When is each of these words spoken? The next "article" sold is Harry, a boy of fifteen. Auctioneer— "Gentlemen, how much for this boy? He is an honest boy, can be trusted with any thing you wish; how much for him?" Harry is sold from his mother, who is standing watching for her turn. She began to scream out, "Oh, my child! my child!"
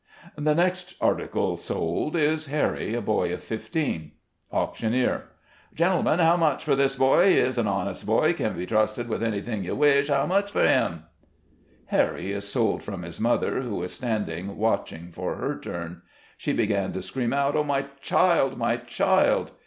The 0.35 0.55
next 0.55 0.95
"article" 0.99 1.57
sold 1.57 2.15
is 2.15 2.47
Harry, 2.47 2.95
a 2.95 3.01
boy 3.01 3.31
of 3.33 3.43
fifteen. 3.43 4.13
Auctioneer— 4.51 5.25
"Gentlemen, 5.75 6.17
how 6.17 6.35
much 6.35 6.63
for 6.65 6.75
this 6.75 6.95
boy? 6.95 7.29
He 7.33 7.37
is 7.37 7.59
an 7.59 7.67
honest 7.67 8.03
boy, 8.07 8.33
can 8.33 8.57
be 8.57 8.65
trusted 8.65 9.07
with 9.07 9.21
any 9.21 9.41
thing 9.41 9.63
you 9.63 9.75
wish; 9.75 10.07
how 10.09 10.25
much 10.25 10.49
for 10.49 10.65
him?" 10.65 11.03
Harry 11.95 12.31
is 12.31 12.47
sold 12.47 12.81
from 12.81 13.03
his 13.03 13.19
mother, 13.19 13.61
who 13.61 13.83
is 13.83 13.93
standing 13.93 14.57
watching 14.57 15.11
for 15.11 15.35
her 15.35 15.59
turn. 15.59 16.01
She 16.35 16.51
began 16.51 16.93
to 16.93 17.03
scream 17.03 17.31
out, 17.31 17.55
"Oh, 17.55 17.63
my 17.63 17.83
child! 18.01 18.57
my 18.57 18.77
child!" 18.77 19.51